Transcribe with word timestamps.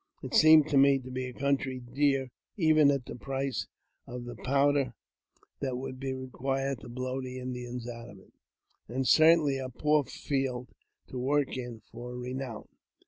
It 0.23 0.33
seemed 0.33 0.67
to 0.69 0.77
me 0.79 0.97
to 0.97 1.11
be 1.11 1.27
a 1.27 1.33
country 1.33 1.79
dear 1.79 2.31
even 2.57 2.89
at 2.89 3.05
the 3.05 3.13
price 3.15 3.67
of 4.07 4.25
the 4.25 4.33
powder 4.35 4.95
that 5.59 5.77
would 5.77 5.99
be 5.99 6.11
required 6.11 6.79
to 6.79 6.89
blow 6.89 7.21
the 7.21 7.37
Indians 7.37 7.87
out 7.87 8.09
of 8.09 8.17
it, 8.17 8.33
and 8.87 9.07
certainly 9.07 9.59
a 9.59 9.69
poor 9.69 10.03
field 10.03 10.69
to 11.09 11.19
work 11.19 11.55
in 11.55 11.83
iovreiwwn. 11.93 12.65